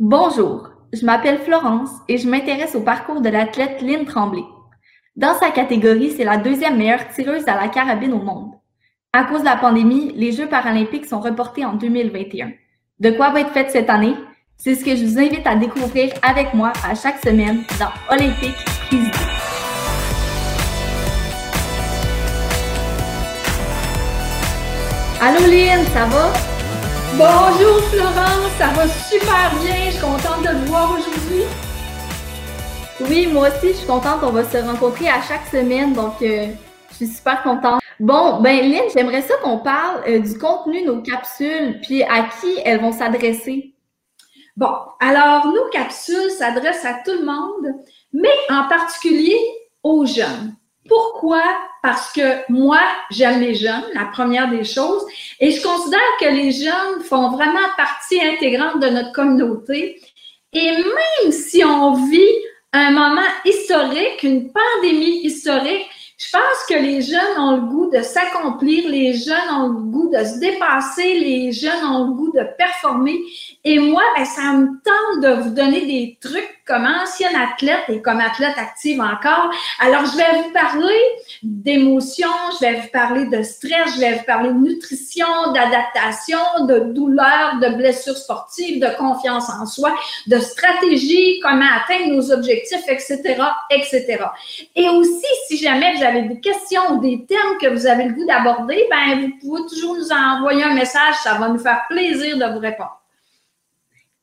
Bonjour, 0.00 0.70
je 0.94 1.04
m'appelle 1.04 1.38
Florence 1.38 1.90
et 2.08 2.16
je 2.16 2.26
m'intéresse 2.26 2.74
au 2.74 2.80
parcours 2.80 3.20
de 3.20 3.28
l'athlète 3.28 3.82
Lynn 3.82 4.06
Tremblay. 4.06 4.42
Dans 5.16 5.34
sa 5.34 5.50
catégorie, 5.50 6.10
c'est 6.10 6.24
la 6.24 6.38
deuxième 6.38 6.78
meilleure 6.78 7.06
tireuse 7.08 7.46
à 7.46 7.60
la 7.60 7.68
carabine 7.68 8.14
au 8.14 8.18
monde. 8.22 8.52
À 9.12 9.24
cause 9.24 9.40
de 9.40 9.44
la 9.44 9.56
pandémie, 9.56 10.10
les 10.16 10.32
Jeux 10.32 10.48
paralympiques 10.48 11.04
sont 11.04 11.20
reportés 11.20 11.66
en 11.66 11.74
2021. 11.74 12.52
De 13.00 13.10
quoi 13.10 13.30
va 13.30 13.42
être 13.42 13.52
faite 13.52 13.70
cette 13.70 13.90
année? 13.90 14.16
C'est 14.56 14.74
ce 14.74 14.84
que 14.84 14.96
je 14.96 15.04
vous 15.04 15.18
invite 15.18 15.46
à 15.46 15.56
découvrir 15.56 16.10
avec 16.22 16.54
moi 16.54 16.72
à 16.88 16.94
chaque 16.94 17.18
semaine 17.22 17.62
dans 17.78 18.14
Olympique 18.14 18.56
Allô 25.20 25.46
Lynn, 25.46 25.84
ça 25.92 26.06
va? 26.06 26.51
Bonjour 27.18 27.78
Florence, 27.90 28.52
ça 28.56 28.68
va 28.68 28.88
super 28.88 29.52
bien. 29.60 29.74
Je 29.86 29.90
suis 29.90 30.00
contente 30.00 30.40
de 30.40 30.48
te 30.48 30.68
voir 30.68 30.92
aujourd'hui. 30.92 31.42
Oui, 33.00 33.26
moi 33.26 33.48
aussi, 33.48 33.68
je 33.68 33.78
suis 33.78 33.86
contente. 33.86 34.20
On 34.22 34.30
va 34.30 34.44
se 34.44 34.56
rencontrer 34.56 35.08
à 35.08 35.20
chaque 35.20 35.46
semaine, 35.46 35.92
donc 35.92 36.22
euh, 36.22 36.46
je 36.90 36.94
suis 36.94 37.06
super 37.08 37.42
contente. 37.42 37.82
Bon, 38.00 38.40
ben 38.40 38.60
Lynn, 38.60 38.88
j'aimerais 38.94 39.20
ça 39.20 39.34
qu'on 39.42 39.58
parle 39.58 40.00
euh, 40.08 40.20
du 40.20 40.38
contenu 40.38 40.80
de 40.82 40.86
nos 40.86 41.02
capsules, 41.02 41.80
puis 41.82 42.02
à 42.02 42.30
qui 42.40 42.58
elles 42.64 42.80
vont 42.80 42.92
s'adresser. 42.92 43.74
Bon, 44.56 44.72
alors 44.98 45.46
nos 45.48 45.68
capsules 45.70 46.30
s'adressent 46.30 46.86
à 46.86 46.94
tout 47.04 47.12
le 47.12 47.26
monde, 47.26 47.74
mais 48.14 48.34
en 48.48 48.68
particulier 48.68 49.38
aux 49.82 50.06
jeunes. 50.06 50.54
Pourquoi? 50.88 51.42
Parce 51.82 52.12
que 52.12 52.50
moi, 52.50 52.80
j'aime 53.10 53.40
les 53.40 53.54
jeunes, 53.54 53.84
la 53.94 54.06
première 54.06 54.50
des 54.50 54.64
choses, 54.64 55.04
et 55.40 55.50
je 55.50 55.62
considère 55.62 56.00
que 56.20 56.26
les 56.26 56.52
jeunes 56.52 57.02
font 57.04 57.30
vraiment 57.30 57.68
partie 57.76 58.20
intégrante 58.20 58.80
de 58.80 58.88
notre 58.88 59.12
communauté. 59.12 60.00
Et 60.52 60.70
même 60.70 61.32
si 61.32 61.64
on 61.64 61.94
vit 61.94 62.34
un 62.72 62.90
moment 62.90 63.20
historique, 63.44 64.22
une 64.22 64.52
pandémie 64.52 65.20
historique, 65.24 65.86
je 66.24 66.30
pense 66.30 66.66
que 66.68 66.74
les 66.74 67.02
jeunes 67.02 67.38
ont 67.38 67.56
le 67.56 67.62
goût 67.62 67.90
de 67.90 68.00
s'accomplir, 68.00 68.88
les 68.88 69.14
jeunes 69.14 69.50
ont 69.50 69.68
le 69.68 69.80
goût 69.80 70.08
de 70.08 70.24
se 70.24 70.38
dépasser, 70.38 71.14
les 71.18 71.50
jeunes 71.50 71.84
ont 71.84 72.06
le 72.06 72.12
goût 72.12 72.32
de 72.32 72.44
performer. 72.56 73.18
Et 73.64 73.78
moi, 73.80 74.02
ben, 74.16 74.24
ça 74.24 74.52
me 74.52 74.66
tente 74.84 75.22
de 75.22 75.42
vous 75.42 75.50
donner 75.50 75.84
des 75.84 76.18
trucs 76.20 76.62
comme 76.64 76.86
ancienne 76.86 77.34
athlète 77.34 77.82
et 77.88 78.00
comme 78.00 78.20
athlète 78.20 78.56
active 78.56 79.00
encore. 79.00 79.50
Alors, 79.80 80.04
je 80.06 80.16
vais 80.16 80.42
vous 80.42 80.52
parler 80.52 80.98
d'émotions, 81.42 82.28
je 82.60 82.66
vais 82.66 82.80
vous 82.80 82.88
parler 82.92 83.26
de 83.26 83.42
stress, 83.42 83.94
je 83.96 84.00
vais 84.00 84.12
vous 84.14 84.24
parler 84.24 84.50
de 84.50 84.58
nutrition, 84.58 85.26
d'adaptation, 85.52 86.38
de 86.66 86.92
douleur, 86.92 87.58
de 87.60 87.76
blessures 87.76 88.16
sportives, 88.16 88.80
de 88.80 88.96
confiance 88.96 89.48
en 89.50 89.66
soi, 89.66 89.92
de 90.28 90.38
stratégie, 90.38 91.40
comment 91.40 91.66
atteindre 91.82 92.14
nos 92.14 92.30
objectifs, 92.30 92.88
etc., 92.88 93.42
etc. 93.70 94.18
Et 94.76 94.88
aussi, 94.88 95.26
si 95.48 95.56
jamais 95.58 95.96
vous 95.96 96.04
avez 96.04 96.11
des 96.20 96.40
questions 96.40 96.92
ou 96.92 97.00
des 97.00 97.24
thèmes 97.26 97.58
que 97.60 97.68
vous 97.68 97.86
avez 97.86 98.04
le 98.04 98.12
goût 98.12 98.26
d'aborder, 98.26 98.86
ben, 98.90 99.20
vous 99.22 99.38
pouvez 99.40 99.68
toujours 99.68 99.96
nous 99.96 100.12
envoyer 100.12 100.64
un 100.64 100.74
message, 100.74 101.14
ça 101.22 101.34
va 101.34 101.48
nous 101.48 101.58
faire 101.58 101.82
plaisir 101.88 102.36
de 102.36 102.52
vous 102.52 102.60
répondre. 102.60 103.00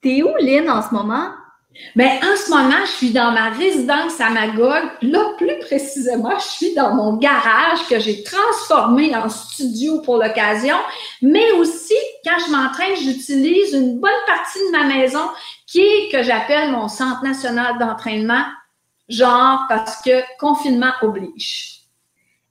T'es 0.02 0.22
où, 0.24 0.30
Lynn, 0.40 0.70
en 0.70 0.82
ce 0.82 0.94
moment? 0.94 1.32
Bien, 1.96 2.18
en 2.18 2.36
ce 2.36 2.50
moment, 2.50 2.86
je 2.86 2.92
suis 2.92 3.12
dans 3.12 3.32
ma 3.32 3.50
résidence 3.50 4.20
à 4.20 4.30
Magog. 4.30 4.84
Là, 5.02 5.34
plus 5.38 5.60
précisément, 5.60 6.38
je 6.38 6.48
suis 6.48 6.74
dans 6.74 6.94
mon 6.94 7.18
garage 7.18 7.88
que 7.88 8.00
j'ai 8.00 8.24
transformé 8.24 9.16
en 9.16 9.30
studio 9.30 10.02
pour 10.02 10.18
l'occasion. 10.18 10.76
Mais 11.22 11.52
aussi, 11.54 11.96
quand 12.26 12.38
je 12.46 12.52
m'entraîne, 12.52 12.96
j'utilise 12.96 13.74
une 13.74 14.00
bonne 14.00 14.12
partie 14.26 14.60
de 14.60 14.78
ma 14.78 14.86
maison 14.86 15.30
qui 15.68 15.82
est 15.82 16.12
que 16.12 16.24
j'appelle 16.24 16.72
mon 16.72 16.88
centre 16.88 17.24
national 17.24 17.78
d'entraînement, 17.78 18.44
genre 19.08 19.66
parce 19.70 20.02
que 20.02 20.22
confinement 20.40 20.92
oblige. 21.02 21.79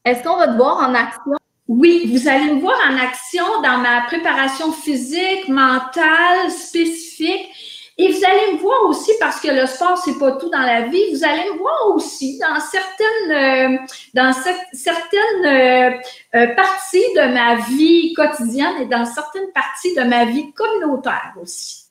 Est-ce 0.09 0.23
qu'on 0.23 0.39
va 0.39 0.49
te 0.49 0.57
voir 0.57 0.79
en 0.79 0.95
action? 0.95 1.35
Oui, 1.69 2.11
vous 2.11 2.29
allez 2.29 2.55
me 2.55 2.61
voir 2.61 2.79
en 2.91 2.97
action 2.97 3.45
dans 3.63 3.77
ma 3.77 4.01
préparation 4.07 4.73
physique, 4.73 5.49
mentale, 5.49 6.51
spécifique. 6.51 7.51
Et 7.99 8.11
vous 8.11 8.25
allez 8.25 8.55
me 8.55 8.59
voir 8.59 8.85
aussi, 8.87 9.11
parce 9.21 9.39
que 9.39 9.49
le 9.49 9.67
sport, 9.67 9.99
c'est 9.99 10.19
pas 10.19 10.33
tout 10.33 10.49
dans 10.49 10.63
la 10.63 10.83
vie, 10.83 11.03
vous 11.13 11.25
allez 11.25 11.51
me 11.51 11.59
voir 11.59 11.95
aussi 11.95 12.39
dans 12.39 12.59
certaines, 12.59 13.77
euh, 13.77 13.79
dans 14.15 14.33
certaines 14.73 15.45
euh, 15.45 15.91
euh, 16.37 16.55
parties 16.55 17.13
de 17.15 17.35
ma 17.35 17.57
vie 17.57 18.15
quotidienne 18.15 18.81
et 18.81 18.87
dans 18.87 19.05
certaines 19.05 19.53
parties 19.53 19.95
de 19.95 20.05
ma 20.05 20.25
vie 20.25 20.51
communautaire 20.55 21.35
aussi. 21.43 21.91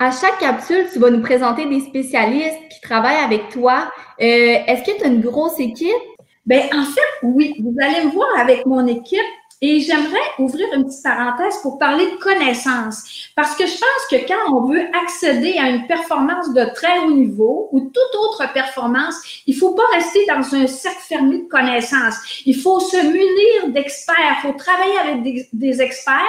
À 0.00 0.10
chaque 0.10 0.40
capsule, 0.40 0.88
tu 0.92 0.98
vas 0.98 1.10
nous 1.10 1.22
présenter 1.22 1.66
des 1.66 1.80
spécialistes 1.82 2.58
qui 2.68 2.80
travaillent 2.80 3.22
avec 3.24 3.50
toi. 3.50 3.92
Est-ce 4.18 4.82
que 4.82 4.98
tu 4.98 5.04
as 5.04 5.06
une 5.06 5.20
grosse 5.20 5.60
équipe? 5.60 5.92
Bien, 6.46 6.68
en 6.74 6.84
fait, 6.84 7.00
oui. 7.22 7.54
Vous 7.60 7.74
allez 7.80 8.04
me 8.04 8.10
voir 8.10 8.28
avec 8.38 8.66
mon 8.66 8.86
équipe 8.86 9.20
et 9.66 9.80
j'aimerais 9.80 10.18
ouvrir 10.38 10.66
une 10.74 10.84
petite 10.84 11.02
parenthèse 11.02 11.56
pour 11.62 11.78
parler 11.78 12.10
de 12.10 12.16
connaissances. 12.16 13.30
Parce 13.34 13.56
que 13.56 13.66
je 13.66 13.72
pense 13.72 14.04
que 14.10 14.16
quand 14.28 14.52
on 14.54 14.66
veut 14.66 14.84
accéder 15.02 15.56
à 15.56 15.70
une 15.70 15.86
performance 15.86 16.52
de 16.52 16.66
très 16.74 16.98
haut 16.98 17.10
niveau 17.10 17.70
ou 17.72 17.80
toute 17.80 18.20
autre 18.20 18.52
performance, 18.52 19.14
il 19.46 19.56
faut 19.56 19.72
pas 19.72 19.86
rester 19.94 20.26
dans 20.26 20.54
un 20.54 20.66
cercle 20.66 21.00
fermé 21.08 21.38
de 21.38 21.48
connaissances. 21.48 22.42
Il 22.44 22.56
faut 22.56 22.78
se 22.78 22.98
munir 23.06 23.72
d'experts. 23.72 24.36
Il 24.42 24.42
faut 24.42 24.58
travailler 24.58 24.98
avec 24.98 25.48
des, 25.54 25.80
experts. 25.80 26.20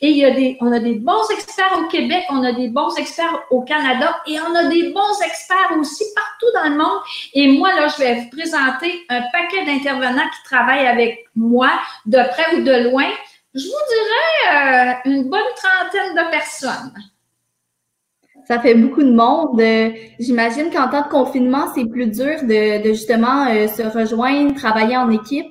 Et 0.00 0.08
il 0.08 0.16
y 0.16 0.24
a 0.24 0.32
des, 0.32 0.56
on 0.60 0.72
a 0.72 0.80
des 0.80 0.96
bons 0.96 1.30
experts 1.30 1.78
au 1.78 1.86
Québec, 1.86 2.24
on 2.30 2.42
a 2.42 2.52
des 2.52 2.68
bons 2.68 2.96
experts 2.96 3.44
au 3.52 3.62
Canada 3.62 4.16
et 4.26 4.40
on 4.40 4.56
a 4.56 4.64
des 4.64 4.90
bons 4.90 5.20
experts 5.24 5.76
aussi 5.78 6.02
partout 6.16 6.52
dans 6.56 6.68
le 6.68 6.76
monde. 6.76 7.00
Et 7.32 7.46
moi, 7.46 7.72
là, 7.76 7.86
je 7.86 8.02
vais 8.02 8.14
vous 8.16 8.30
présenter 8.30 9.04
un 9.08 9.22
paquet 9.30 9.64
d'intervenants 9.66 10.28
qui 10.34 10.50
travaillent 10.50 10.88
avec 10.88 11.28
moi 11.34 11.70
de 12.06 12.18
près 12.30 12.56
ou 12.56 12.62
de 12.62 12.90
loin, 12.90 13.08
je 13.54 13.64
vous 13.64 13.84
dirais 13.94 14.94
euh, 15.06 15.10
une 15.10 15.28
bonne 15.28 15.40
trentaine 15.56 16.14
de 16.14 16.30
personnes. 16.30 16.92
Ça 18.46 18.58
fait 18.58 18.74
beaucoup 18.74 19.02
de 19.02 19.12
monde. 19.12 19.60
Euh, 19.60 19.90
j'imagine 20.18 20.70
qu'en 20.70 20.88
temps 20.88 21.02
de 21.02 21.08
confinement, 21.08 21.66
c'est 21.74 21.84
plus 21.84 22.06
dur 22.06 22.42
de, 22.42 22.82
justement 22.84 23.46
euh, 23.48 23.68
se 23.68 23.82
rejoindre, 23.82 24.54
travailler 24.54 24.96
en 24.96 25.10
équipe. 25.10 25.46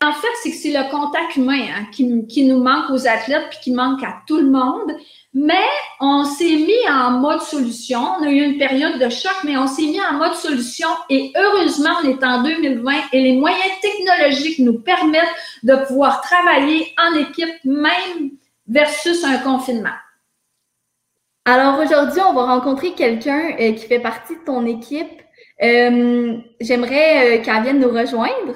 En 0.00 0.12
fait, 0.12 0.28
c'est 0.42 0.50
que 0.50 0.56
c'est 0.56 0.70
le 0.70 0.88
contact 0.90 1.36
humain 1.36 1.60
hein, 1.74 1.86
qui, 1.90 2.26
qui, 2.28 2.44
nous 2.44 2.62
manque 2.62 2.90
aux 2.90 3.08
athlètes 3.08 3.48
puis 3.50 3.58
qui 3.62 3.72
manque 3.72 4.02
à 4.04 4.22
tout 4.26 4.36
le 4.36 4.48
monde. 4.48 4.92
Mais 5.34 5.66
on 6.00 6.24
s'est 6.24 6.56
mis 6.56 6.88
en 6.88 7.12
mode 7.12 7.40
solution. 7.40 8.00
On 8.18 8.22
a 8.22 8.30
eu 8.30 8.42
une 8.42 8.58
période 8.58 9.00
de 9.00 9.08
choc, 9.08 9.34
mais 9.44 9.56
on 9.56 9.66
s'est 9.66 9.82
mis 9.82 10.00
en 10.00 10.14
mode 10.14 10.34
solution 10.34 10.88
et 11.10 11.32
heureusement, 11.36 11.90
on 12.02 12.08
est 12.08 12.24
en 12.24 12.42
2020 12.42 12.92
et 13.12 13.20
les 13.20 13.36
moyens 13.36 13.72
technologiques 13.82 14.60
nous 14.60 14.78
permettent 14.78 15.24
de 15.64 15.74
pouvoir 15.86 16.20
travailler 16.20 16.94
en 16.96 17.16
équipe 17.16 17.64
même 17.64 18.30
versus 18.68 19.24
un 19.24 19.38
confinement. 19.38 19.96
Alors 21.44 21.78
aujourd'hui, 21.80 22.20
on 22.20 22.34
va 22.34 22.44
rencontrer 22.44 22.92
quelqu'un 22.92 23.52
euh, 23.58 23.72
qui 23.72 23.86
fait 23.86 24.00
partie 24.00 24.34
de 24.34 24.44
ton 24.44 24.66
équipe. 24.66 25.22
Euh, 25.62 26.36
j'aimerais 26.60 27.38
euh, 27.38 27.42
qu'elle 27.42 27.62
vienne 27.62 27.80
nous 27.80 27.88
rejoindre. 27.88 28.54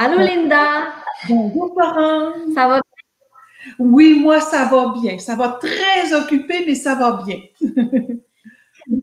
Allô 0.00 0.20
Linda. 0.20 0.92
Bonjour 1.28 1.72
Florence. 1.74 2.54
Ça 2.54 2.68
va 2.68 2.74
bien? 2.74 3.72
Oui, 3.80 4.20
moi 4.20 4.40
ça 4.40 4.66
va 4.66 4.94
bien. 5.02 5.18
Ça 5.18 5.34
va 5.34 5.58
très 5.60 6.14
occupé, 6.14 6.62
mais 6.64 6.76
ça 6.76 6.94
va 6.94 7.20
bien. 7.26 7.40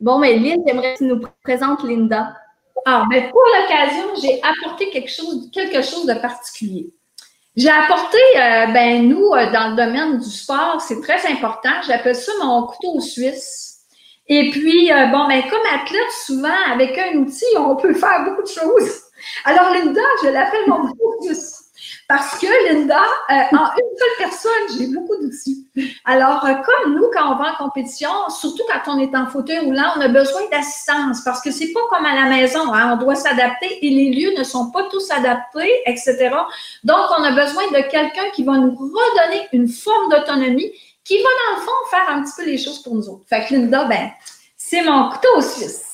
bon, 0.00 0.20
mais 0.20 0.34
Linda, 0.38 0.62
j'aimerais 0.64 0.94
que 0.94 0.98
tu 0.98 1.04
nous 1.06 1.20
présentes 1.42 1.82
Linda. 1.82 2.32
Ah, 2.84 3.06
mais 3.10 3.28
pour 3.28 3.42
l'occasion, 3.58 4.04
j'ai 4.22 4.40
apporté 4.40 4.88
quelque 4.90 5.10
chose, 5.10 5.50
quelque 5.52 5.82
chose 5.82 6.06
de 6.06 6.14
particulier. 6.14 6.94
J'ai 7.56 7.70
apporté, 7.70 8.18
euh, 8.36 8.66
ben 8.66 9.08
nous, 9.08 9.32
euh, 9.32 9.50
dans 9.50 9.70
le 9.70 9.76
domaine 9.76 10.18
du 10.18 10.30
sport, 10.30 10.80
c'est 10.80 11.00
très 11.00 11.26
important. 11.28 11.82
J'appelle 11.88 12.14
ça 12.14 12.30
mon 12.40 12.68
couteau 12.68 13.00
suisse. 13.00 13.80
Et 14.28 14.52
puis, 14.52 14.92
euh, 14.92 15.06
bon, 15.06 15.26
ben 15.26 15.42
comme 15.50 15.66
athlète, 15.74 16.12
souvent, 16.24 16.70
avec 16.70 16.96
un 16.96 17.16
outil, 17.18 17.44
on 17.58 17.74
peut 17.74 17.94
faire 17.94 18.24
beaucoup 18.24 18.42
de 18.42 18.48
choses. 18.48 19.05
Alors, 19.44 19.72
Linda, 19.72 20.00
je 20.22 20.28
l'appelle 20.28 20.66
mon 20.68 20.88
focus. 21.20 21.66
Parce 22.08 22.38
que 22.38 22.46
Linda, 22.68 23.02
euh, 23.30 23.56
en 23.56 23.64
une 23.64 23.98
seule 23.98 24.16
personne, 24.18 24.78
j'ai 24.78 24.86
beaucoup 24.86 25.16
d'outils. 25.20 25.66
Alors, 26.04 26.44
euh, 26.44 26.54
comme 26.54 26.94
nous, 26.94 27.10
quand 27.12 27.32
on 27.32 27.36
va 27.36 27.52
en 27.52 27.64
compétition, 27.64 28.10
surtout 28.28 28.62
quand 28.68 28.92
on 28.94 28.98
est 29.00 29.14
en 29.16 29.26
fauteuil 29.26 29.58
roulant, 29.58 29.92
on 29.96 30.00
a 30.00 30.08
besoin 30.08 30.42
d'assistance 30.50 31.22
parce 31.24 31.40
que 31.40 31.50
c'est 31.50 31.72
pas 31.72 31.80
comme 31.90 32.06
à 32.06 32.14
la 32.14 32.30
maison, 32.30 32.72
hein, 32.72 32.94
on 32.94 33.04
doit 33.04 33.16
s'adapter 33.16 33.84
et 33.84 33.90
les 33.90 34.10
lieux 34.10 34.38
ne 34.38 34.44
sont 34.44 34.70
pas 34.70 34.84
tous 34.84 35.10
adaptés, 35.10 35.82
etc. 35.86 36.30
Donc, 36.84 37.06
on 37.18 37.22
a 37.24 37.32
besoin 37.32 37.66
de 37.68 37.88
quelqu'un 37.90 38.30
qui 38.34 38.44
va 38.44 38.52
nous 38.52 38.74
redonner 38.74 39.48
une 39.52 39.68
forme 39.68 40.10
d'autonomie, 40.10 40.70
qui 41.04 41.18
va 41.18 41.28
dans 41.48 41.58
le 41.58 41.62
fond 41.62 41.72
faire 41.90 42.08
un 42.08 42.22
petit 42.22 42.32
peu 42.36 42.44
les 42.44 42.58
choses 42.58 42.82
pour 42.82 42.94
nous 42.94 43.08
autres. 43.08 43.24
Fait 43.28 43.44
que 43.46 43.54
Linda, 43.54 43.84
ben, 43.84 44.10
c'est 44.56 44.82
mon 44.82 45.10
couteau 45.10 45.40
suisse. 45.40 45.85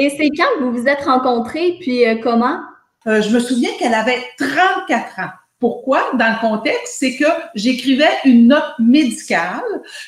Et 0.00 0.08
c'est 0.08 0.30
quand 0.30 0.48
vous 0.62 0.72
vous 0.72 0.88
êtes 0.88 1.02
rencontrés, 1.02 1.76
puis 1.78 2.06
euh, 2.06 2.16
comment? 2.22 2.58
Euh, 3.06 3.20
je 3.20 3.28
me 3.34 3.38
souviens 3.38 3.68
qu'elle 3.78 3.92
avait 3.92 4.22
34 4.38 5.18
ans. 5.18 5.28
Pourquoi? 5.58 6.02
Dans 6.14 6.30
le 6.30 6.40
contexte, 6.40 6.94
c'est 6.98 7.16
que 7.16 7.26
j'écrivais 7.54 8.08
une 8.24 8.48
note 8.48 8.72
médicale 8.78 9.60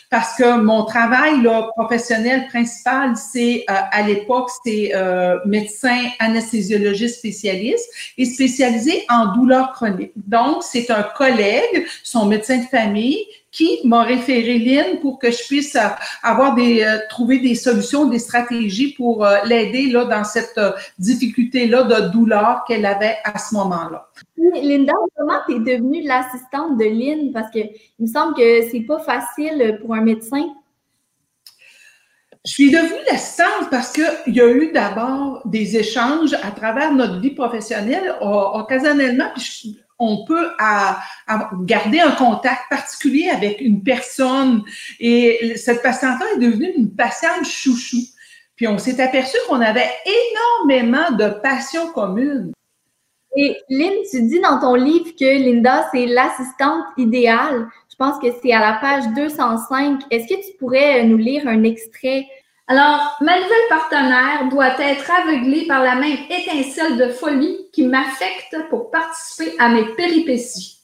parce 0.08 0.34
que 0.38 0.56
mon 0.56 0.86
travail 0.86 1.46
professionnel 1.76 2.46
principal, 2.48 3.18
c'est 3.18 3.66
euh, 3.68 3.74
à 3.90 4.00
l'époque, 4.00 4.48
c'est 4.64 4.92
médecin 5.44 6.06
anesthésio-logiste 6.20 7.18
spécialiste 7.18 7.86
et 8.16 8.24
spécialisé 8.24 9.04
en 9.10 9.34
douleurs 9.34 9.72
chroniques. 9.72 10.12
Donc, 10.16 10.62
c'est 10.62 10.90
un 10.90 11.02
collègue, 11.02 11.86
son 12.02 12.24
médecin 12.24 12.56
de 12.56 12.64
famille, 12.64 13.26
qui 13.52 13.80
m'a 13.84 14.02
référé 14.02 14.58
Lynn 14.58 14.98
pour 15.00 15.18
que 15.18 15.30
je 15.30 15.46
puisse 15.46 15.76
euh, 15.76 15.88
avoir 16.22 16.54
des 16.54 16.82
euh, 16.82 16.98
trouver 17.10 17.38
des 17.38 17.54
solutions, 17.54 18.06
des 18.06 18.18
stratégies 18.18 18.94
pour 18.94 19.24
euh, 19.24 19.36
l'aider 19.44 19.90
là 19.90 20.06
dans 20.06 20.24
cette 20.24 20.58
difficulté 20.98 21.66
là 21.66 21.82
de 21.82 22.10
douleur 22.10 22.64
qu'elle 22.66 22.86
avait 22.86 23.18
à 23.24 23.38
ce 23.38 23.54
moment-là. 23.54 24.08
Linda, 24.36 24.94
comment 25.16 25.38
tu 25.46 25.56
es 25.56 25.58
devenue 25.58 26.02
l'assistante 26.02 26.78
de 26.78 26.84
Lynn? 26.84 27.32
Parce 27.32 27.50
que 27.50 27.58
il 27.58 28.00
me 28.00 28.06
semble 28.06 28.34
que 28.34 28.68
c'est 28.70 28.80
pas 28.80 28.98
facile 28.98 29.78
pour 29.82 29.94
un 29.94 30.00
médecin. 30.00 30.44
Je 32.44 32.50
suis 32.50 32.70
devenue 32.72 33.04
l'assistante 33.08 33.70
parce 33.70 33.92
qu'il 33.92 34.34
y 34.34 34.40
a 34.40 34.50
eu 34.50 34.72
d'abord 34.72 35.42
des 35.44 35.76
échanges 35.76 36.34
à 36.42 36.50
travers 36.50 36.92
notre 36.92 37.20
vie 37.20 37.30
professionnelle, 37.30 38.16
occasionnellement. 38.20 39.30
On 40.04 40.24
peut 40.24 40.48
garder 41.64 42.00
un 42.00 42.10
contact 42.10 42.62
particulier 42.68 43.30
avec 43.30 43.60
une 43.60 43.82
personne. 43.82 44.64
Et 44.98 45.54
cette 45.56 45.82
patiente-là 45.82 46.26
est 46.34 46.40
devenue 46.40 46.72
une 46.76 46.90
patiente 46.94 47.44
chouchou. 47.44 47.98
Puis 48.56 48.66
on 48.66 48.78
s'est 48.78 49.00
aperçu 49.00 49.36
qu'on 49.48 49.60
avait 49.60 49.90
énormément 50.66 51.12
de 51.12 51.28
passions 51.40 51.92
communes. 51.92 52.52
Et 53.36 53.56
Lynn, 53.70 53.94
tu 54.10 54.22
dis 54.22 54.40
dans 54.40 54.58
ton 54.58 54.74
livre 54.74 55.12
que 55.18 55.24
Linda, 55.24 55.88
c'est 55.92 56.06
l'assistante 56.06 56.84
idéale. 56.98 57.68
Je 57.90 57.96
pense 57.96 58.18
que 58.18 58.26
c'est 58.42 58.52
à 58.52 58.60
la 58.60 58.78
page 58.80 59.04
205. 59.14 60.02
Est-ce 60.10 60.26
que 60.26 60.40
tu 60.40 60.56
pourrais 60.58 61.04
nous 61.04 61.16
lire 61.16 61.46
un 61.46 61.62
extrait 61.62 62.26
alors, 62.68 63.16
ma 63.20 63.40
nouvelle 63.40 63.68
partenaire 63.68 64.48
doit 64.48 64.80
être 64.80 65.10
aveuglée 65.10 65.66
par 65.66 65.82
la 65.82 65.96
même 65.96 66.18
étincelle 66.30 66.96
de 66.96 67.08
folie 67.08 67.68
qui 67.72 67.86
m'affecte 67.86 68.56
pour 68.70 68.90
participer 68.90 69.54
à 69.58 69.68
mes 69.68 69.84
péripéties. 69.94 70.78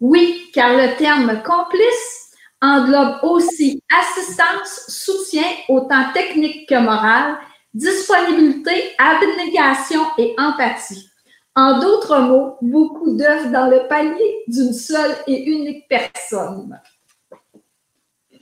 Oui, 0.00 0.50
car 0.52 0.76
le 0.76 0.96
terme 0.96 1.42
complice 1.42 2.32
englobe 2.60 3.20
aussi 3.22 3.82
assistance, 3.96 4.86
soutien, 4.88 5.44
autant 5.68 6.12
technique 6.12 6.68
que 6.68 6.78
moral, 6.78 7.38
disponibilité, 7.72 8.92
abnégation 8.98 10.02
et 10.18 10.34
empathie. 10.36 11.08
En 11.54 11.80
d'autres 11.80 12.18
mots, 12.20 12.56
beaucoup 12.60 13.16
d'œufs 13.16 13.50
dans 13.50 13.68
le 13.68 13.86
panier 13.88 14.44
d'une 14.48 14.72
seule 14.72 15.16
et 15.26 15.44
unique 15.44 15.86
personne. 15.88 16.80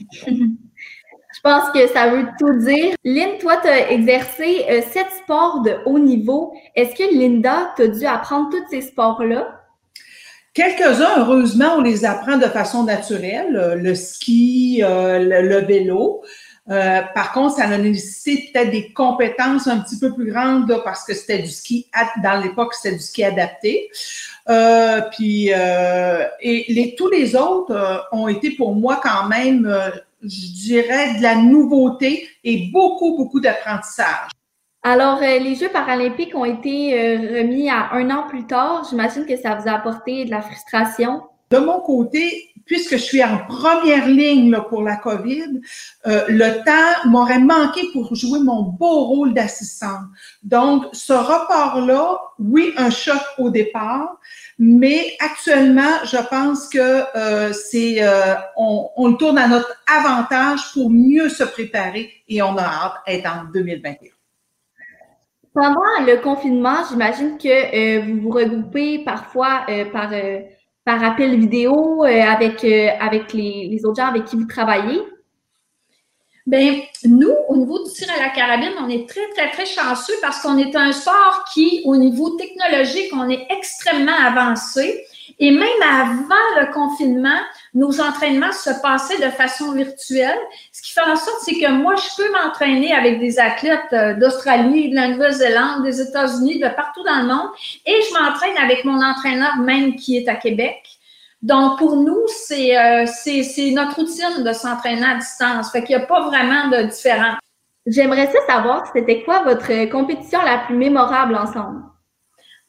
Pense 1.48 1.70
que 1.70 1.86
ça 1.88 2.10
veut 2.10 2.26
tout 2.38 2.58
dire. 2.58 2.94
Lynn, 3.04 3.38
toi, 3.40 3.56
tu 3.62 3.68
as 3.68 3.90
exercé 3.90 4.66
euh, 4.68 4.82
sept 4.92 5.06
sports 5.22 5.62
de 5.62 5.76
haut 5.86 5.98
niveau. 5.98 6.52
Est-ce 6.76 6.94
que 6.94 7.10
Linda, 7.10 7.72
tu 7.74 7.84
as 7.84 7.88
dû 7.88 8.04
apprendre 8.04 8.50
tous 8.50 8.68
ces 8.70 8.82
sports-là? 8.82 9.58
Quelques-uns, 10.52 11.20
heureusement, 11.20 11.76
on 11.78 11.80
les 11.80 12.04
apprend 12.04 12.36
de 12.36 12.44
façon 12.44 12.84
naturelle. 12.84 13.56
Euh, 13.56 13.76
le 13.76 13.94
ski, 13.94 14.82
euh, 14.84 15.20
le, 15.20 15.64
vélo. 15.64 16.22
par 16.66 17.32
contre, 17.32 17.56
ça 17.56 17.64
a 17.64 17.78
nécessité 17.78 18.50
peut-être 18.52 18.70
des 18.70 18.92
compétences 18.92 19.68
un 19.68 19.78
petit 19.78 19.98
peu 19.98 20.12
plus 20.12 20.30
grandes 20.30 20.82
parce 20.84 21.02
que 21.02 21.14
c'était 21.14 21.38
du 21.38 21.48
ski, 21.48 21.88
dans 22.22 22.42
l'époque, 22.42 22.74
c'était 22.74 22.94
du 22.94 23.02
ski 23.02 23.24
adapté. 23.24 23.88
puis, 25.12 25.50
et 26.42 26.94
tous 26.98 27.08
les 27.08 27.34
autres 27.34 28.06
ont 28.12 28.28
été 28.28 28.50
pour 28.50 28.74
moi 28.74 29.00
quand 29.02 29.28
même 29.28 29.66
je 30.22 30.66
dirais, 30.66 31.16
de 31.18 31.22
la 31.22 31.36
nouveauté 31.36 32.28
et 32.44 32.70
beaucoup, 32.72 33.16
beaucoup 33.16 33.40
d'apprentissage. 33.40 34.30
Alors, 34.82 35.18
euh, 35.18 35.38
les 35.38 35.54
Jeux 35.54 35.68
paralympiques 35.68 36.34
ont 36.34 36.44
été 36.44 36.98
euh, 36.98 37.40
remis 37.40 37.68
à 37.68 37.92
un 37.92 38.10
an 38.10 38.26
plus 38.28 38.46
tard. 38.46 38.86
J'imagine 38.88 39.26
que 39.26 39.36
ça 39.36 39.56
vous 39.56 39.68
a 39.68 39.72
apporté 39.72 40.24
de 40.24 40.30
la 40.30 40.40
frustration. 40.40 41.22
De 41.50 41.58
mon 41.58 41.80
côté, 41.80 42.52
puisque 42.68 42.92
je 42.92 43.02
suis 43.02 43.24
en 43.24 43.38
première 43.38 44.06
ligne 44.06 44.56
pour 44.68 44.82
la 44.82 44.96
COVID, 44.96 45.60
euh, 46.06 46.24
le 46.28 46.64
temps 46.64 47.08
m'aurait 47.08 47.40
manqué 47.40 47.80
pour 47.92 48.14
jouer 48.14 48.38
mon 48.38 48.62
beau 48.62 49.06
rôle 49.06 49.34
d'assistante. 49.34 50.04
Donc, 50.44 50.84
ce 50.92 51.14
report-là, 51.14 52.20
oui, 52.38 52.72
un 52.76 52.90
choc 52.90 53.20
au 53.38 53.50
départ, 53.50 54.18
mais 54.58 55.16
actuellement, 55.18 56.04
je 56.04 56.18
pense 56.28 56.68
que 56.68 56.78
euh, 57.16 57.52
c'est 57.52 58.02
euh, 58.02 58.34
on, 58.56 58.90
on, 58.96 59.08
le 59.08 59.16
tourne 59.16 59.38
à 59.38 59.48
notre 59.48 59.74
avantage 59.86 60.72
pour 60.74 60.90
mieux 60.90 61.28
se 61.28 61.44
préparer 61.44 62.10
et 62.28 62.42
on 62.42 62.56
a 62.56 62.62
hâte 62.62 62.94
d'être 63.06 63.26
en 63.26 63.44
2021. 63.52 64.10
Pendant 65.54 66.06
le 66.06 66.22
confinement, 66.22 66.76
j'imagine 66.88 67.38
que 67.38 67.48
euh, 67.48 68.04
vous 68.04 68.20
vous 68.20 68.30
regroupez 68.30 69.00
parfois 69.04 69.66
par, 69.92 70.10
par 70.88 71.04
appel 71.04 71.38
vidéo 71.38 72.02
avec, 72.02 72.64
avec 72.64 73.34
les, 73.34 73.78
autres 73.84 74.00
gens 74.00 74.08
avec 74.08 74.24
qui 74.24 74.36
vous 74.36 74.46
travaillez? 74.46 75.02
Bien, 76.46 76.80
nous, 77.04 77.34
au 77.48 77.58
niveau 77.58 77.84
du 77.84 77.92
tir 77.92 78.08
à 78.10 78.18
la 78.18 78.30
carabine, 78.30 78.72
on 78.80 78.88
est 78.88 79.06
très, 79.06 79.28
très, 79.36 79.50
très 79.50 79.66
chanceux 79.66 80.14
parce 80.22 80.40
qu'on 80.40 80.56
est 80.56 80.74
un 80.74 80.92
sport 80.92 81.44
qui, 81.52 81.82
au 81.84 81.94
niveau 81.94 82.38
technologique, 82.38 83.12
on 83.12 83.28
est 83.28 83.46
extrêmement 83.50 84.16
avancé. 84.18 85.04
Et 85.40 85.52
même 85.52 85.82
avant 85.82 86.60
le 86.60 86.72
confinement, 86.72 87.38
nos 87.72 88.00
entraînements 88.00 88.52
se 88.52 88.70
passaient 88.82 89.18
de 89.24 89.30
façon 89.30 89.72
virtuelle. 89.72 90.38
Ce 90.72 90.82
qui 90.82 90.92
fait 90.92 91.00
en 91.00 91.14
sorte, 91.14 91.38
c'est 91.42 91.54
que 91.54 91.70
moi, 91.70 91.94
je 91.94 92.16
peux 92.16 92.32
m'entraîner 92.32 92.92
avec 92.92 93.20
des 93.20 93.38
athlètes 93.38 93.92
euh, 93.92 94.14
d'Australie, 94.14 94.90
de 94.90 94.96
la 94.96 95.08
Nouvelle-Zélande, 95.08 95.84
des 95.84 96.00
États-Unis, 96.00 96.58
de 96.58 96.68
partout 96.68 97.04
dans 97.04 97.20
le 97.20 97.28
monde. 97.28 97.48
Et 97.86 98.00
je 98.08 98.20
m'entraîne 98.20 98.56
avec 98.58 98.84
mon 98.84 99.00
entraîneur 99.00 99.58
même 99.58 99.94
qui 99.94 100.16
est 100.16 100.28
à 100.28 100.34
Québec. 100.34 100.82
Donc, 101.40 101.78
pour 101.78 101.94
nous, 101.94 102.24
euh, 102.24 103.06
c'est 103.06 103.70
notre 103.70 103.94
routine 103.94 104.42
de 104.42 104.52
s'entraîner 104.52 105.06
à 105.06 105.14
distance. 105.14 105.70
Fait 105.70 105.84
qu'il 105.84 105.96
n'y 105.96 106.02
a 106.02 106.06
pas 106.06 106.22
vraiment 106.22 106.66
de 106.68 106.82
différence. 106.82 107.38
J'aimerais 107.86 108.28
savoir, 108.48 108.90
c'était 108.92 109.22
quoi 109.22 109.44
votre 109.44 109.88
compétition 109.88 110.42
la 110.42 110.58
plus 110.58 110.76
mémorable 110.76 111.36
ensemble? 111.36 111.82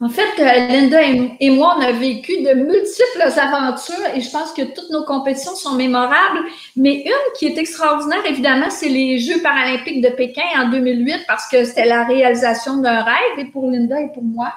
En 0.01 0.07
fait, 0.07 0.40
euh, 0.40 0.68
Linda 0.68 1.00
et 1.42 1.50
moi, 1.50 1.75
on 1.78 1.81
a 1.81 1.92
vécu 1.92 2.42
de 2.42 2.54
multiples 2.54 3.22
aventures 3.22 4.16
et 4.16 4.22
je 4.22 4.31
pense 4.31 4.53
que 4.53 4.62
toutes 4.62 4.89
nos 4.91 5.03
compétitions 5.03 5.56
sont 5.56 5.75
mémorables. 5.75 6.39
Mais 6.77 7.03
une 7.03 7.34
qui 7.38 7.48
est 7.48 7.58
extraordinaire, 7.58 8.25
évidemment, 8.25 8.70
c'est 8.70 8.88
les 8.88 9.20
Jeux 9.20 9.41
paralympiques 9.41 10.01
de 10.01 10.08
Pékin 10.08 10.41
en 10.56 10.70
2008 10.70 11.25
parce 11.27 11.50
que 11.50 11.65
c'était 11.65 11.86
la 11.86 12.06
réalisation 12.06 12.77
d'un 12.77 13.03
rêve 13.03 13.51
pour 13.51 13.70
Linda 13.70 14.00
et 14.00 14.08
pour 14.13 14.24
moi. 14.24 14.53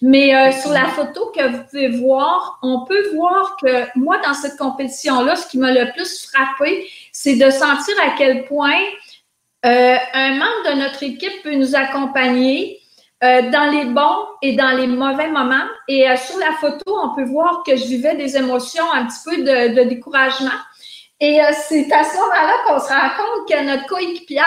Mais 0.00 0.34
euh, 0.34 0.50
sur 0.52 0.70
la 0.70 0.86
photo 0.86 1.30
que 1.36 1.46
vous 1.46 1.62
pouvez 1.64 1.88
voir, 1.88 2.58
on 2.62 2.86
peut 2.86 3.14
voir 3.14 3.58
que 3.62 3.86
moi, 3.98 4.16
dans 4.24 4.32
cette 4.32 4.56
compétition-là, 4.56 5.36
ce 5.36 5.46
qui 5.46 5.58
m'a 5.58 5.72
le 5.72 5.92
plus 5.92 6.26
frappé, 6.26 6.88
c'est 7.12 7.36
de 7.36 7.50
sentir 7.50 7.94
à 8.02 8.14
quel 8.16 8.46
point 8.46 8.80
euh, 9.66 9.96
un 10.14 10.30
membre 10.36 10.70
de 10.70 10.78
notre 10.78 11.02
équipe 11.02 11.42
peut 11.42 11.54
nous 11.54 11.76
accompagner 11.76 12.79
euh, 13.22 13.50
dans 13.50 13.70
les 13.70 13.84
bons 13.86 14.26
et 14.42 14.56
dans 14.56 14.76
les 14.76 14.86
mauvais 14.86 15.28
moments. 15.28 15.66
Et 15.88 16.06
sur 16.16 16.38
la 16.38 16.52
photo, 16.60 16.98
on 17.02 17.14
peut 17.14 17.24
voir 17.24 17.62
que 17.64 17.76
je 17.76 17.84
vivais 17.84 18.16
des 18.16 18.36
émotions 18.36 18.90
un 18.92 19.06
petit 19.06 19.18
peu 19.24 19.36
de, 19.38 19.74
de 19.82 19.88
découragement. 19.88 20.50
Et 21.22 21.38
c'est 21.68 21.92
à 21.92 22.02
ce 22.02 22.16
moment-là 22.16 22.54
qu'on 22.66 22.78
se 22.78 22.88
rend 22.88 23.10
compte 23.14 23.46
que 23.46 23.66
notre 23.66 23.86
coéquipière, 23.86 24.46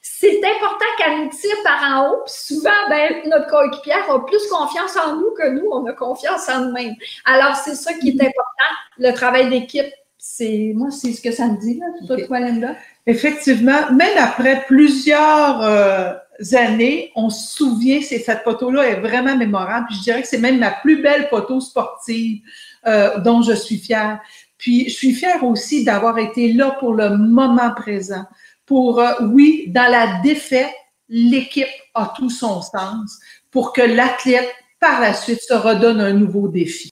c'est 0.00 0.38
important 0.38 0.86
qu'elle 0.96 1.24
nous 1.24 1.30
tire 1.30 1.56
par 1.64 1.82
en 1.82 2.08
haut. 2.08 2.22
Puis 2.24 2.54
souvent, 2.54 2.70
ben, 2.88 3.22
notre 3.26 3.48
coéquipière 3.48 4.08
a 4.08 4.24
plus 4.24 4.46
confiance 4.48 4.96
en 4.96 5.16
nous 5.16 5.34
que 5.36 5.48
nous, 5.48 5.68
on 5.72 5.84
a 5.86 5.92
confiance 5.92 6.48
en 6.48 6.60
nous-mêmes. 6.60 6.94
Alors, 7.24 7.56
c'est 7.56 7.74
ça 7.74 7.92
qui 7.94 8.10
est 8.10 8.20
important, 8.20 8.72
le 8.98 9.10
travail 9.12 9.50
d'équipe. 9.50 9.92
C'est 10.16 10.72
moi, 10.76 10.90
c'est 10.92 11.12
ce 11.12 11.20
que 11.20 11.32
ça 11.32 11.46
me 11.46 11.58
dit, 11.58 11.78
là. 11.78 11.86
Toi, 12.06 12.24
toi, 12.24 12.38
Linda? 12.40 12.76
Effectivement, 13.06 13.90
même 13.92 14.16
après 14.16 14.64
plusieurs 14.66 15.60
euh, 15.62 16.12
années, 16.52 17.12
on 17.14 17.30
se 17.30 17.56
souvient, 17.56 18.00
c'est, 18.02 18.18
cette 18.18 18.42
photo-là 18.42 18.88
est 18.88 19.00
vraiment 19.00 19.36
mémorable. 19.36 19.86
Puis 19.88 19.96
je 19.96 20.02
dirais 20.02 20.22
que 20.22 20.28
c'est 20.28 20.38
même 20.38 20.58
ma 20.58 20.70
plus 20.70 21.02
belle 21.02 21.28
photo 21.28 21.60
sportive 21.60 22.42
euh, 22.86 23.18
dont 23.20 23.42
je 23.42 23.52
suis 23.52 23.78
fière. 23.78 24.20
Puis 24.58 24.88
je 24.88 24.94
suis 24.94 25.12
fière 25.12 25.44
aussi 25.44 25.84
d'avoir 25.84 26.18
été 26.18 26.52
là 26.52 26.76
pour 26.78 26.94
le 26.94 27.16
moment 27.16 27.74
présent 27.74 28.24
pour, 28.66 29.00
euh, 29.00 29.12
oui, 29.22 29.64
dans 29.68 29.90
la 29.90 30.20
défaite, 30.22 30.74
l'équipe 31.08 31.66
a 31.94 32.12
tout 32.16 32.30
son 32.30 32.60
sens 32.60 33.18
pour 33.50 33.72
que 33.72 33.80
l'athlète, 33.80 34.52
par 34.80 35.00
la 35.00 35.14
suite, 35.14 35.40
se 35.40 35.54
redonne 35.54 36.00
un 36.00 36.12
nouveau 36.12 36.48
défi. 36.48 36.90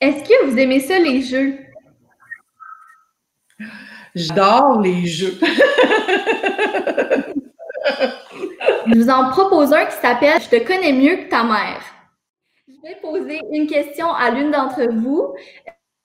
Est-ce 0.00 0.26
que 0.26 0.46
vous 0.46 0.56
aimez 0.56 0.80
ça, 0.80 0.98
les 0.98 1.22
jeux? 1.22 1.58
J'adore 4.14 4.80
les 4.80 5.06
jeux. 5.06 5.38
Je 8.86 8.94
vous 8.94 9.10
en 9.10 9.30
propose 9.30 9.72
un 9.72 9.86
qui 9.86 9.96
s'appelle 9.96 10.40
Je 10.42 10.48
te 10.48 10.64
connais 10.66 10.92
mieux 10.92 11.16
que 11.16 11.28
ta 11.30 11.42
mère. 11.42 11.82
Je 12.68 12.88
vais 12.88 12.96
poser 13.00 13.40
une 13.52 13.66
question 13.66 14.12
à 14.12 14.30
l'une 14.30 14.50
d'entre 14.50 14.82
vous 14.92 15.34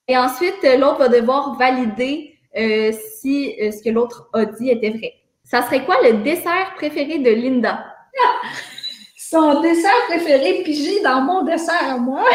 et 0.08 0.18
ensuite 0.18 0.64
l'autre 0.64 1.00
va 1.00 1.10
devoir 1.10 1.58
valider 1.58 2.38
euh, 2.58 2.92
si 3.20 3.56
euh, 3.62 3.72
ce 3.72 3.84
que 3.84 3.90
l'autre 3.90 4.30
a 4.34 4.46
dit 4.46 4.70
était 4.70 4.92
vrai. 4.92 5.14
Ça 5.44 5.62
serait 5.64 5.84
quoi 5.84 5.98
le 6.04 6.24
dessert 6.24 6.74
préféré 6.76 7.20
de 7.20 7.30
Linda? 7.32 7.86
Son 9.18 9.62
dessert 9.62 10.06
préféré 10.08 10.64
pigé 10.64 11.02
dans 11.02 11.22
mon 11.22 11.44
dessert 11.44 11.92
à 11.92 11.98
moi. 11.98 12.24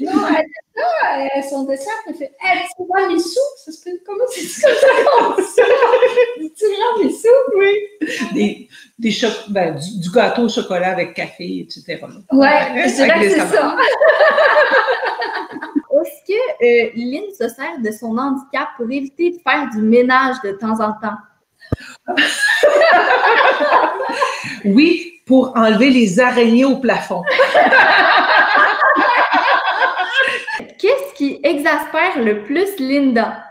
non, 0.00 0.26
elle 0.28 0.46
euh, 0.76 1.42
son 1.48 1.64
dessert 1.64 1.92
préféré. 2.04 2.32
Elle 2.40 2.60
tu 2.76 2.86
vois 2.86 3.08
les 3.08 3.18
sous? 3.18 3.38
Ça 3.64 3.72
se 3.72 3.84
peut, 3.84 3.98
comment 4.06 4.24
c'est 4.30 4.40
ça 4.42 4.68
comme 4.70 5.44
ça? 5.44 5.62
Tu 6.56 6.64
les 7.02 7.10
sous? 7.10 7.28
Oui. 7.56 7.72
Des, 8.32 8.68
des 8.98 9.14
ben, 9.48 9.78
du, 10.00 10.10
gâteau 10.10 10.42
au 10.42 10.48
chocolat 10.48 10.90
avec 10.92 11.14
café, 11.14 11.60
etc. 11.60 12.00
Oui, 12.32 12.48
c'est 12.88 13.06
vrai 13.06 13.20
que 13.20 13.30
c'est 13.30 13.38
ça. 13.38 13.76
Est-ce 16.02 16.20
que 16.26 16.40
euh, 16.64 16.90
Lynn 16.96 17.32
se 17.32 17.48
sert 17.48 17.78
de 17.78 17.90
son 17.92 18.16
handicap 18.18 18.70
pour 18.76 18.90
éviter 18.90 19.30
de 19.30 19.38
faire 19.48 19.68
du 19.70 19.80
ménage 19.82 20.36
de 20.42 20.52
temps 20.52 20.80
en 20.80 20.92
temps? 20.94 21.18
oui, 24.64 25.20
pour 25.26 25.56
enlever 25.56 25.90
les 25.90 26.18
araignées 26.18 26.64
au 26.64 26.78
plafond. 26.78 27.22
Qu'est-ce 31.12 31.16
qui 31.16 31.40
exaspère 31.42 32.22
le 32.22 32.42
plus 32.44 32.78
Linda? 32.78 33.44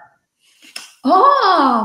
Oh! 1.04 1.84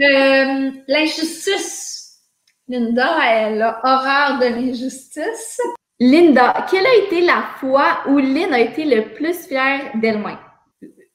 Euh, 0.00 0.70
l'injustice. 0.86 2.20
Linda, 2.68 3.18
elle 3.26 3.62
a 3.62 3.80
horreur 3.82 4.38
de 4.38 4.46
l'injustice. 4.46 5.60
Linda, 6.00 6.66
quelle 6.70 6.86
a 6.86 6.94
été 6.94 7.20
la 7.22 7.42
fois 7.58 8.00
où 8.06 8.18
Lynn 8.18 8.52
a 8.52 8.60
été 8.60 8.84
le 8.84 9.14
plus 9.14 9.46
fière 9.46 9.90
d'elle-même? 9.94 10.38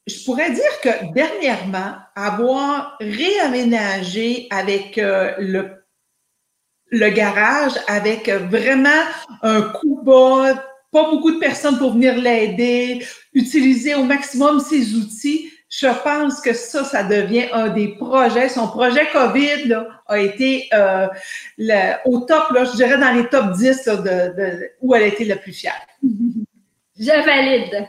Je 0.05 0.25
pourrais 0.25 0.51
dire 0.51 0.81
que 0.81 1.13
dernièrement, 1.13 1.95
avoir 2.15 2.97
réaménagé 2.99 4.47
avec 4.51 4.97
euh, 4.97 5.33
le, 5.37 5.71
le 6.89 7.09
garage, 7.09 7.73
avec 7.87 8.29
vraiment 8.29 9.03
un 9.41 9.61
coup 9.61 10.01
bas, 10.03 10.53
pas 10.91 11.09
beaucoup 11.09 11.31
de 11.31 11.39
personnes 11.39 11.77
pour 11.77 11.93
venir 11.93 12.15
l'aider, 12.17 13.05
utiliser 13.33 13.95
au 13.95 14.03
maximum 14.03 14.59
ses 14.59 14.95
outils, 14.95 15.49
je 15.75 15.87
pense 16.03 16.39
que 16.39 16.53
ça, 16.53 16.83
ça 16.83 17.03
devient 17.03 17.45
un 17.51 17.69
des 17.69 17.87
projets. 17.87 18.47
Son 18.47 18.67
projet 18.67 19.09
COVID 19.11 19.65
là, 19.65 19.87
a 20.05 20.19
été 20.19 20.69
euh, 20.71 21.07
au 22.05 22.19
top, 22.19 22.51
là, 22.51 22.63
je 22.63 22.75
dirais 22.75 22.97
dans 22.99 23.11
les 23.11 23.27
top 23.27 23.53
10 23.53 23.85
de, 23.85 24.71
où 24.81 24.93
elle 24.93 25.03
a 25.03 25.07
été 25.07 25.25
la 25.25 25.35
plus 25.35 25.51
fière. 25.51 25.81
je 26.03 27.25
valide. 27.25 27.87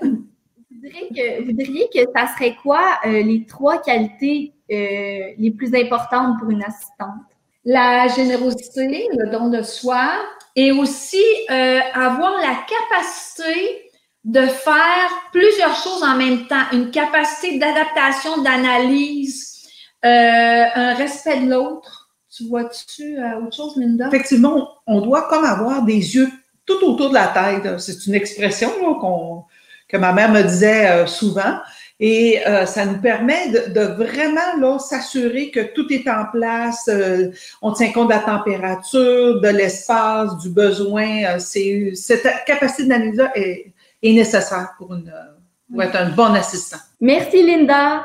Vous 1.45 1.53
diriez 1.53 1.89
que, 1.93 2.01
ça 2.17 2.27
serait 2.35 2.57
quoi 2.63 2.83
euh, 3.05 3.23
les 3.23 3.45
trois 3.45 3.83
qualités 3.83 4.55
euh, 4.71 5.35
les 5.37 5.51
plus 5.55 5.75
importantes 5.75 6.39
pour 6.41 6.51
une 6.51 6.65
assistante? 6.65 7.21
La 7.67 8.09
générosité, 8.09 9.09
le 9.13 9.31
don 9.31 9.51
de 9.51 9.63
soi 9.63 10.11
et 10.57 10.73
aussi 10.73 11.23
avoir 11.49 12.33
la 12.39 12.57
capacité 12.67 13.91
de 14.25 14.41
faire 14.41 15.11
plusieurs 15.33 15.77
choses 15.77 16.03
en 16.03 16.17
même 16.17 16.47
temps, 16.47 16.65
une 16.73 16.91
capacité 16.91 17.59
d'adaptation, 17.59 18.43
d'analyse, 18.43 19.63
euh, 20.05 20.65
un 20.75 20.95
respect 20.95 21.41
de 21.41 21.51
l'autre. 21.51 22.11
Tu 22.35 22.49
vois-tu 22.49 23.19
euh, 23.19 23.41
autre 23.41 23.55
chose, 23.55 23.77
Linda? 23.77 24.09
Effectivement, 24.09 24.69
on 24.87 25.03
doit 25.03 25.29
comme 25.29 25.45
avoir 25.45 25.83
des 25.83 26.17
yeux 26.17 26.29
tout 26.67 26.83
autour 26.85 27.11
de 27.11 27.15
la 27.15 27.29
tête. 27.29 27.79
C'est 27.79 28.07
une 28.07 28.15
expression 28.15 28.71
que 29.89 29.97
ma 29.99 30.13
mère 30.13 30.31
me 30.31 30.43
disait 30.43 30.91
euh, 30.91 31.07
souvent. 31.07 31.59
Et 32.01 32.41
ça 32.67 32.85
nous 32.87 33.01
permet 33.01 33.51
de, 33.51 33.81
vraiment 33.81 34.81
s'assurer 34.81 35.53
que 35.53 35.61
tout 35.75 35.91
est 35.93 36.07
en 36.11 36.25
place. 36.25 36.91
on 37.63 37.73
tient 37.73 37.93
compte 37.93 38.09
de 38.09 38.15
la 38.15 38.19
température, 38.19 39.41
de 39.41 39.49
l'espace, 39.49 40.37
du 40.39 40.51
besoin. 40.51 41.39
cette 41.39 42.27
capacité 42.47 42.89
d'analyse 42.89 43.23
est, 43.37 43.74
est 44.05 44.13
nécessaire 44.13 44.75
pour, 44.79 44.95
une, 44.95 45.13
pour 45.71 45.83
être 45.83 45.97
un 45.97 46.11
bon 46.11 46.35
assistant. 46.35 46.79
Merci, 47.01 47.43
Linda. 47.43 48.05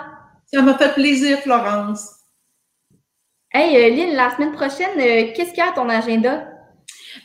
Ça 0.51 0.61
m'a 0.61 0.77
fait 0.77 0.93
plaisir, 0.93 1.37
Florence. 1.39 2.15
Hey, 3.51 3.75
euh, 3.77 3.95
Lynn, 3.95 4.15
la 4.15 4.29
semaine 4.35 4.51
prochaine, 4.51 4.97
euh, 4.97 5.33
qu'est-ce 5.35 5.49
qu'il 5.49 5.57
y 5.57 5.61
a 5.61 5.69
à 5.69 5.73
ton 5.73 5.89
agenda? 5.89 6.47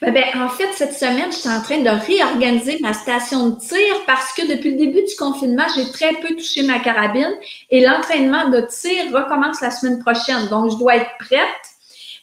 Ben, 0.00 0.12
ben, 0.12 0.24
en 0.36 0.48
fait, 0.48 0.68
cette 0.72 0.94
semaine, 0.94 1.30
je 1.30 1.36
suis 1.36 1.50
en 1.50 1.60
train 1.60 1.80
de 1.80 1.88
réorganiser 1.88 2.78
ma 2.80 2.94
station 2.94 3.50
de 3.50 3.60
tir 3.60 3.94
parce 4.06 4.32
que 4.32 4.50
depuis 4.50 4.70
le 4.72 4.78
début 4.78 5.02
du 5.02 5.14
confinement, 5.18 5.66
j'ai 5.76 5.90
très 5.92 6.14
peu 6.14 6.34
touché 6.34 6.62
ma 6.62 6.78
carabine 6.78 7.32
et 7.70 7.84
l'entraînement 7.84 8.48
de 8.48 8.62
tir 8.62 9.12
recommence 9.12 9.60
la 9.60 9.70
semaine 9.70 9.98
prochaine. 10.00 10.48
Donc, 10.48 10.70
je 10.70 10.76
dois 10.76 10.96
être 10.96 11.10
prête. 11.18 11.46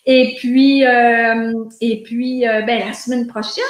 Et 0.05 0.35
puis, 0.39 0.85
euh, 0.85 1.53
et 1.79 2.01
puis 2.01 2.47
euh, 2.47 2.61
ben, 2.63 2.79
la 2.79 2.93
semaine 2.93 3.27
prochaine, 3.27 3.63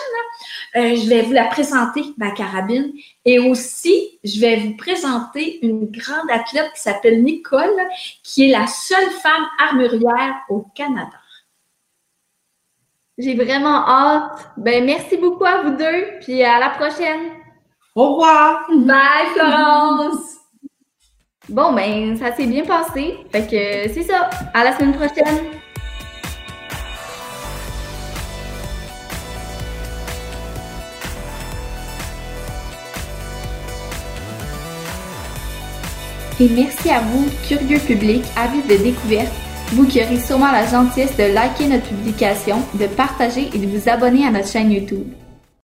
euh, 0.78 0.96
je 0.96 1.10
vais 1.10 1.24
vous 1.24 1.34
la 1.34 1.46
présenter, 1.46 2.04
ma 2.18 2.32
carabine. 2.32 2.92
Et 3.26 3.40
aussi, 3.40 4.20
je 4.24 4.40
vais 4.40 4.56
vous 4.58 4.78
présenter 4.78 5.60
une 5.66 5.92
grande 5.92 6.30
athlète 6.32 6.72
qui 6.74 6.82
s'appelle 6.82 7.22
Nicole, 7.24 7.78
qui 8.24 8.50
est 8.50 8.52
la 8.52 8.68
seule 8.68 9.10
femme 9.22 9.46
armurière 9.60 10.36
au 10.50 10.66
Canada. 10.74 11.18
J'ai 13.18 13.36
vraiment 13.36 13.86
hâte. 13.88 14.52
Ben, 14.58 14.86
merci 14.86 15.18
beaucoup 15.18 15.46
à 15.46 15.62
vous 15.64 15.72
deux, 15.72 16.20
puis 16.22 16.44
à 16.44 16.60
la 16.60 16.70
prochaine. 16.70 17.32
Au 17.94 18.14
revoir. 18.14 18.68
Bye, 18.70 19.28
Florence. 19.34 20.38
Bon, 21.50 21.74
ben, 21.74 22.16
ça 22.16 22.34
s'est 22.34 22.48
bien 22.48 22.64
passé. 22.64 23.18
Fait 23.34 23.46
que 23.46 23.94
c'est 23.94 24.04
ça. 24.04 24.30
À 24.54 24.64
la 24.64 24.78
semaine 24.78 24.96
prochaine. 24.96 25.62
Et 36.42 36.50
merci 36.50 36.90
à 36.90 37.02
vous, 37.02 37.28
curieux 37.48 37.78
public, 37.78 38.24
avis 38.36 38.64
de 38.64 38.84
découverte, 38.84 39.32
vous 39.74 39.86
qui 39.86 40.04
aurez 40.04 40.20
sûrement 40.20 40.52
la 40.52 40.66
gentillesse 40.66 41.16
de 41.16 41.32
liker 41.32 41.68
notre 41.68 41.88
publication, 41.88 42.58
de 42.74 42.88
partager 42.88 43.52
et 43.54 43.60
de 43.60 43.68
vous 43.68 43.88
abonner 43.88 44.26
à 44.26 44.32
notre 44.32 44.48
chaîne 44.48 44.72
YouTube. 44.72 45.06